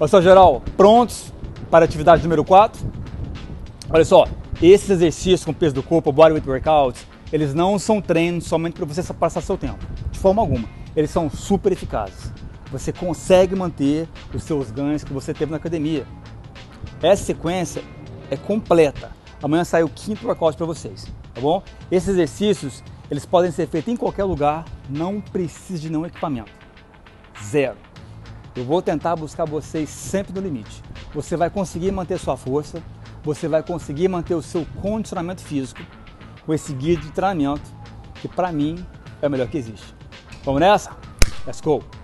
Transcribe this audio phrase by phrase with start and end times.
[0.00, 1.30] Pessoal geral, prontos
[1.70, 2.90] para a atividade número 4?
[3.90, 4.26] Olha só,
[4.62, 8.86] esses exercícios com peso do corpo, body weight workouts, eles não são treinos somente para
[8.86, 10.66] você passar seu tempo, de forma alguma.
[10.96, 12.32] Eles são super eficazes.
[12.72, 16.06] Você consegue manter os seus ganhos que você teve na academia.
[17.02, 17.82] Essa sequência
[18.30, 19.10] é completa.
[19.42, 21.62] Amanhã sai o quinto workout para vocês, tá bom?
[21.90, 26.52] Esses exercícios, eles podem ser feitos em qualquer lugar, não precisa de nenhum equipamento.
[27.44, 27.89] Zero.
[28.54, 30.82] Eu vou tentar buscar vocês sempre no limite.
[31.14, 32.82] Você vai conseguir manter sua força,
[33.22, 35.80] você vai conseguir manter o seu condicionamento físico
[36.44, 37.70] com esse guia de treinamento
[38.16, 38.84] que para mim
[39.22, 39.94] é o melhor que existe.
[40.44, 40.90] Vamos nessa?
[41.46, 41.99] Let's go!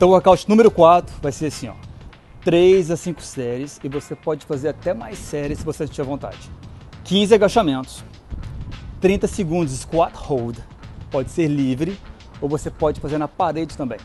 [0.00, 1.74] Então o workout número 4 vai ser assim, ó.
[2.42, 6.50] 3 a 5 séries e você pode fazer até mais séries se você tiver vontade.
[7.04, 8.02] 15 agachamentos,
[8.98, 10.56] 30 segundos squat hold,
[11.10, 12.00] pode ser livre
[12.40, 13.98] ou você pode fazer na parede também.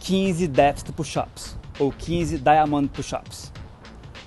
[0.00, 3.52] 15 deficit push-ups ou 15 diamond push-ups.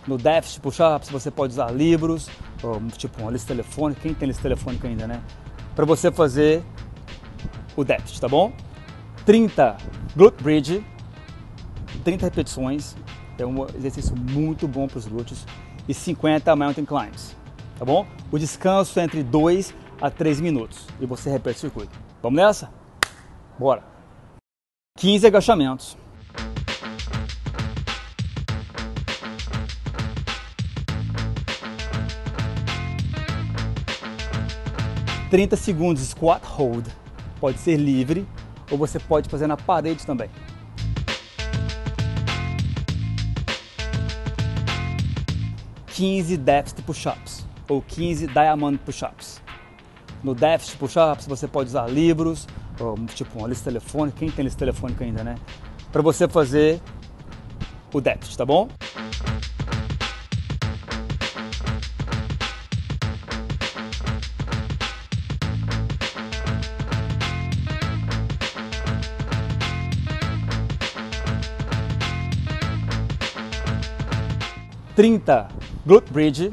[0.07, 2.29] No deficit push-ups você pode usar livros,
[2.63, 5.21] ou, tipo uma lista telefônica, quem tem lista telefônica ainda, né?
[5.75, 6.63] Para você fazer
[7.75, 8.53] o deficit, tá bom?
[9.25, 9.75] 30
[10.15, 10.85] glute bridge,
[12.03, 12.95] 30 repetições,
[13.37, 15.45] é um exercício muito bom para os glúteos,
[15.87, 17.35] e 50 mountain climbs,
[17.77, 18.05] tá bom?
[18.31, 21.99] O descanso é entre 2 a 3 minutos e você repete o circuito.
[22.21, 22.71] Vamos nessa?
[23.57, 23.83] Bora!
[24.97, 25.97] 15 agachamentos.
[35.29, 36.87] Trinta segundos squat hold,
[37.39, 38.27] pode ser livre
[38.69, 40.29] ou você pode fazer na parede também.
[45.87, 49.41] Quinze deficit push-ups ou 15 diamond push-ups.
[50.23, 52.47] No deficit push-ups você pode usar livros,
[52.79, 55.35] ou, tipo uma lista telefônica, quem tem lista telefônica ainda, né?
[55.91, 56.81] Para você fazer
[57.93, 58.69] o deficit, tá bom?
[74.99, 75.47] 30
[75.85, 76.51] glute bridge,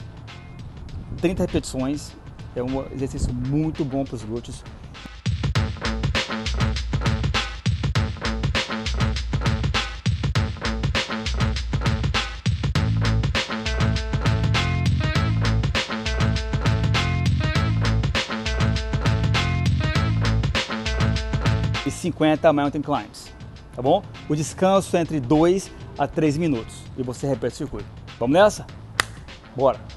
[1.20, 2.12] 30 repetições.
[2.54, 4.62] É um exercício muito bom para os glúteos.
[21.84, 23.34] E 50 mountain climbs,
[23.74, 24.04] tá bom?
[24.28, 25.68] O descanso é entre 2
[25.98, 28.05] a 3 minutos e você repete o circuito.
[28.18, 28.66] Vamos nessa?
[29.56, 29.95] Bora!